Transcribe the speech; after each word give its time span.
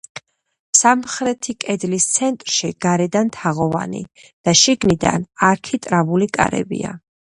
სამხრეთი 0.79 1.55
კედლის 1.65 2.09
ცენტრში 2.15 2.71
გარედან 2.87 3.31
თაღოვანი 3.39 4.05
და 4.27 4.59
შიგნიდან 4.65 5.33
არქიტრავული 5.55 6.35
კარებია. 6.37 7.03